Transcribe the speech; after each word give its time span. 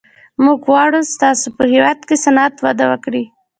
موږ 0.43 0.59
غواړو 0.67 0.99
ستاسو 1.13 1.47
په 1.57 1.63
هېواد 1.73 1.99
کې 2.07 2.15
صنعت 2.23 2.55
وده 2.65 2.85
وکړي 2.91 3.23